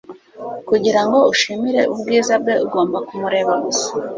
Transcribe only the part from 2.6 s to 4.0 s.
ugomba kumureba gusa.